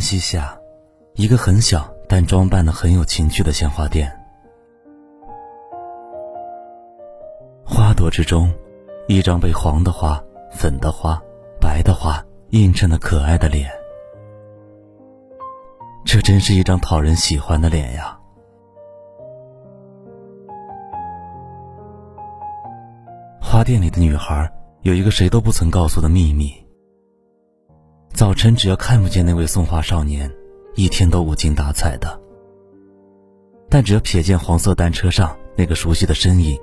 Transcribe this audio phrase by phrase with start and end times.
[0.00, 0.58] 晨曦下，
[1.12, 4.10] 一个很小但装扮的很有情趣的鲜花店。
[7.66, 8.50] 花朵之中，
[9.08, 10.18] 一张被黄的花、
[10.50, 11.20] 粉的花、
[11.60, 13.70] 白的花映衬的可爱的脸。
[16.06, 18.18] 这真是一张讨人喜欢的脸呀！
[23.38, 26.69] 花店里的女孩有一个谁都不曾告诉的秘密。
[28.12, 30.30] 早晨，只要看不见那位送花少年，
[30.74, 32.20] 一天都无精打采的。
[33.68, 36.58] 但只要瞥见黄色单车上那个熟悉的身影，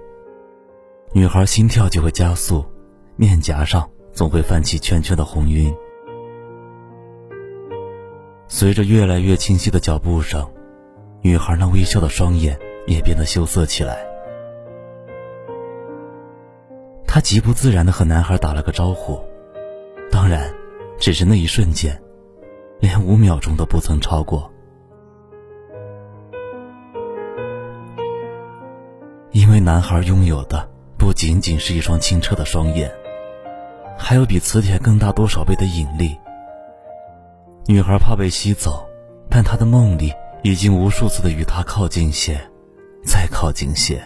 [1.14, 2.64] 女孩心跳就会加速，
[3.16, 5.74] 面颊上总会泛起圈圈的红晕。
[8.48, 10.48] 随着越来越清晰的脚步声，
[11.22, 14.06] 女孩那微笑的双眼也变得羞涩起来。
[17.08, 19.20] 她极不自然的和男孩打了个招呼，
[20.12, 20.54] 当然。
[21.00, 21.98] 只是那一瞬间，
[22.80, 24.52] 连五秒钟都不曾超过。
[29.32, 30.68] 因为男孩拥有的
[30.98, 32.92] 不仅仅是一双清澈的双眼，
[33.98, 36.18] 还有比磁铁更大多少倍的引力。
[37.68, 38.88] 女孩怕被吸走，
[39.30, 40.12] 但她的梦里
[40.42, 42.40] 已经无数次的与他靠近些，
[43.04, 44.02] 再靠近些。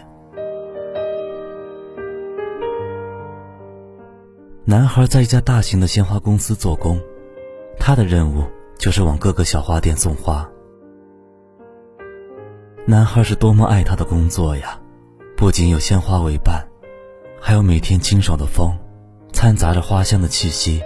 [4.64, 7.00] 男孩在一家大型的鲜花公司做工，
[7.80, 8.44] 他的任务
[8.78, 10.48] 就是往各个小花店送花。
[12.86, 14.78] 男孩是多么爱他的工作呀！
[15.36, 16.64] 不仅有鲜花为伴，
[17.40, 18.72] 还有每天清爽的风，
[19.32, 20.80] 掺杂着花香的气息，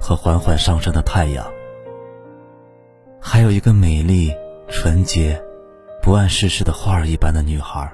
[0.00, 1.46] 和缓缓上升的太阳，
[3.20, 4.32] 还有一个美丽、
[4.70, 5.38] 纯洁、
[6.02, 7.92] 不谙世事的花儿一般的女孩。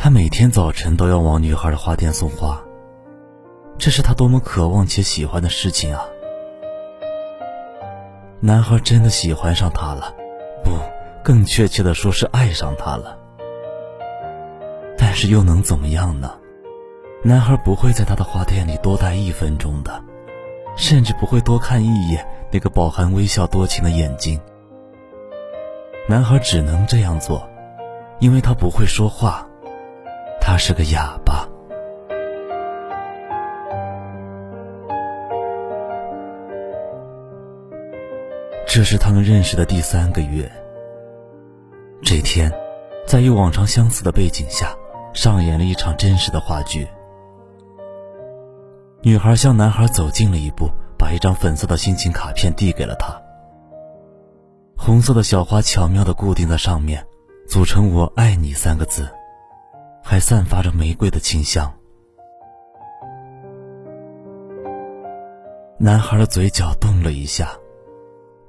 [0.00, 2.62] 他每天早晨都要往女孩的花店送花，
[3.78, 6.06] 这是他多么渴望且喜欢的事情啊！
[8.38, 10.14] 男孩真的喜欢上她了，
[10.62, 10.70] 不，
[11.24, 13.18] 更确切的说是爱上她了。
[14.96, 16.32] 但是又能怎么样呢？
[17.24, 20.00] 男孩不会在他的花店里多待一分钟的，
[20.76, 24.40] 甚至不会多看一眼那个饱含微笑多情的眼睛。
[26.08, 27.50] 男孩只能这样做，
[28.20, 29.44] 因为他不会说话。
[30.48, 31.46] 他是个哑巴。
[38.66, 40.50] 这是他们认识的第三个月。
[42.02, 42.50] 这天，
[43.06, 44.74] 在与往常相似的背景下，
[45.12, 46.88] 上演了一场真实的话剧。
[49.02, 53.14] 女孩向男孩走近了一步，把一张粉色的心情卡片递给了他。
[54.78, 57.06] 红色的小花巧妙的固定在上面，
[57.46, 59.06] 组成“我爱你”三个字。
[60.10, 61.70] 还散发着玫瑰的清香。
[65.76, 67.50] 男孩的嘴角动了一下，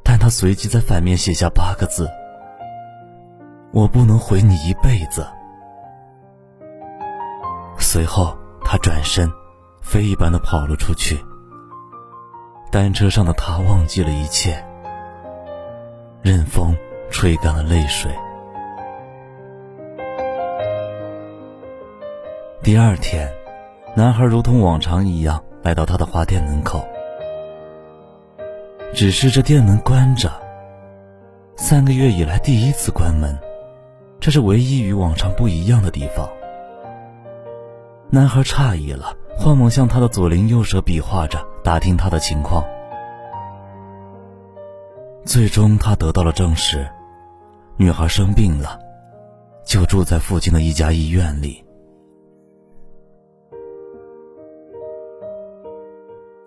[0.01, 2.09] 但他随即在反面写下八个字
[3.75, 5.27] ：“我不能回你一辈子。”
[7.77, 8.33] 随后，
[8.63, 9.29] 他转身，
[9.81, 11.19] 飞一般的跑了出去。
[12.71, 14.65] 单车上的他忘记了一切，
[16.21, 16.73] 任风
[17.11, 18.09] 吹干了泪水。
[22.61, 23.33] 第二天，
[23.95, 26.85] 男孩如同往常一样来到他的花店门口，
[28.93, 30.29] 只是这店门关着。
[31.55, 33.39] 三个月以来第一次关门，
[34.19, 36.29] 这是唯一与往常不一样的地方。
[38.09, 42.61] 男孩诧异了，慌忙向他的左邻右舍比划着，打听他的情况。
[45.25, 46.85] 最终，他得到了证实：
[47.77, 48.77] 女孩生病了，
[49.65, 51.63] 就住在附近的一家医院里。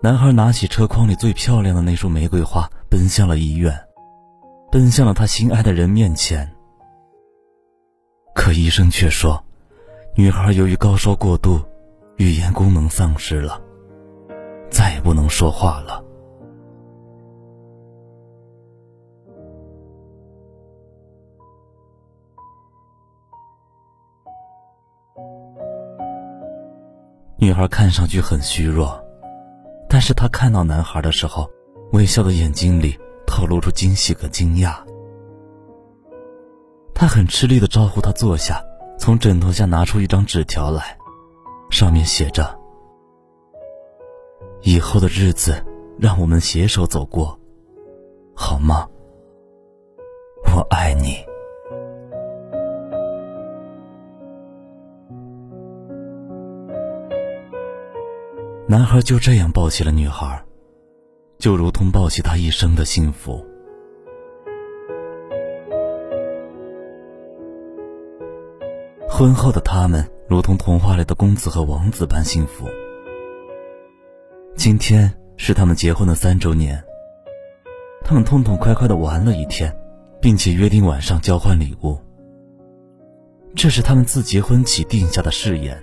[0.03, 3.73] 男孩拿起车筐里最漂亮的那束玫瑰花，奔向了医院，
[4.69, 6.45] 奔向了他心爱的人面前。
[8.35, 9.41] 可医生却说，
[10.13, 11.57] 女孩由于高烧过度，
[12.17, 13.61] 语言功能丧失了，
[14.69, 16.03] 再也不能说话了。
[27.37, 29.01] 女孩看上去很虚弱，
[29.93, 31.47] 但是她看到男孩的时候，
[31.91, 32.97] 微笑的眼睛里
[33.27, 34.77] 透露出惊喜和惊讶。
[36.95, 38.59] 她很吃力的招呼他坐下，
[38.97, 40.97] 从枕头下拿出一张纸条来，
[41.69, 42.59] 上面写着
[44.63, 45.63] ：“以后的日子，
[45.99, 47.39] 让我们携手走过，
[48.33, 48.87] 好吗？
[50.55, 51.23] 我爱你。”
[58.73, 60.43] 男孩就这样抱起了女孩，
[61.37, 63.45] 就如同抱起他一生的幸福。
[69.07, 72.67] 婚后的他们如同童话里的公子和王子般幸福。
[74.55, 76.83] 今天是他们结婚的三周年，
[78.03, 79.71] 他们痛痛快快的玩了一天，
[80.19, 81.95] 并且约定晚上交换礼物。
[83.55, 85.79] 这是他们自结婚起定下的誓言。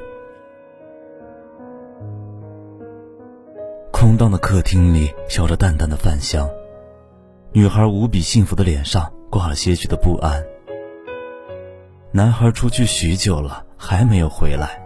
[4.11, 6.51] 空荡的客厅里飘着淡淡的饭香，
[7.53, 10.45] 女孩无比幸福的脸上挂了些许的不安。
[12.11, 14.83] 男孩出去许久了，还没有回来。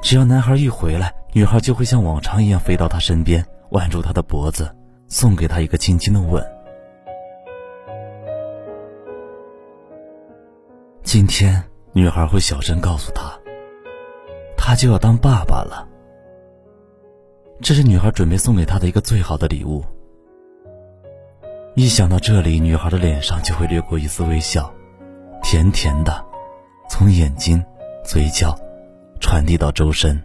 [0.00, 4.74] 只要男孩一回来，女孩就会像往常一样飞到他身边，挽住他的脖子，
[5.06, 6.42] 送给他一个轻轻的吻。
[11.02, 11.62] 今天，
[11.92, 13.38] 女孩会小声告诉他，
[14.56, 15.86] 他就要当爸爸了。
[17.62, 19.84] 这是女孩准备送给他的一个最好的礼物。
[21.74, 24.72] 一想到这里，女孩的脸上就会掠过一丝微笑，
[25.42, 26.24] 甜甜的，
[26.88, 27.62] 从眼睛、
[28.02, 28.58] 嘴角
[29.20, 30.20] 传递到周身。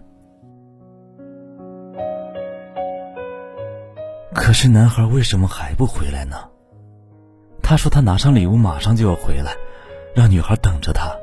[4.33, 6.37] 可是男孩为什么还不回来呢？
[7.61, 9.53] 他说他拿上礼物马上就要回来，
[10.15, 11.13] 让女孩等着他。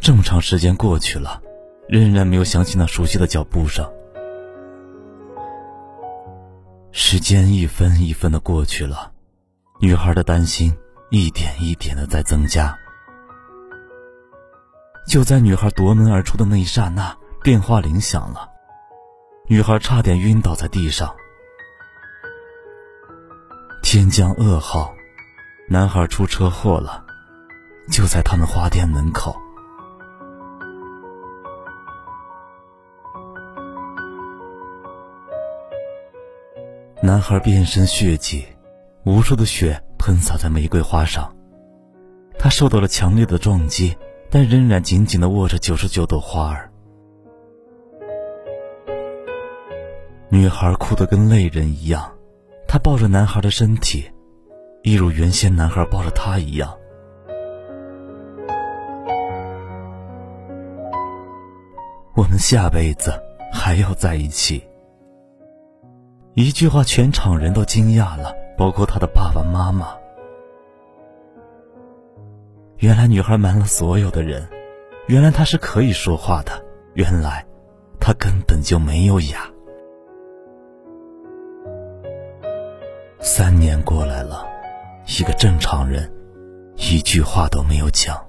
[0.00, 1.42] 这么长时间过去了，
[1.88, 3.86] 仍然没有响起那熟悉的脚步声。
[7.14, 9.12] 时间一分一分的过去了，
[9.78, 10.76] 女孩的担心
[11.10, 12.76] 一点一点的在增加。
[15.06, 18.48] 就在女孩夺门而出的那一刹那，电话铃响了，
[19.46, 21.14] 女孩差点晕倒在地上。
[23.80, 24.92] 天降噩耗，
[25.68, 27.04] 男孩出车祸了，
[27.92, 29.40] 就在他们花店门口。
[37.04, 38.46] 男孩变身血迹，
[39.04, 41.30] 无数的血喷洒在玫瑰花上。
[42.38, 43.94] 他受到了强烈的撞击，
[44.30, 46.72] 但仍然紧紧的握着九十九朵花儿。
[50.30, 52.10] 女孩哭得跟泪人一样，
[52.66, 54.10] 她抱着男孩的身体，
[54.82, 56.74] 一如原先男孩抱着她一样。
[62.14, 63.12] 我们下辈子
[63.52, 64.64] 还要在一起。
[66.34, 69.96] 一句话，全场人都惊讶了，包括他的爸爸妈妈。
[72.78, 74.48] 原来女孩瞒了所有的人，
[75.06, 76.50] 原来她是可以说话的，
[76.94, 77.46] 原来
[78.00, 79.48] 她根本就没有哑。
[83.20, 84.44] 三年过来了，
[85.06, 86.12] 一个正常人，
[86.74, 88.20] 一句话都没有讲。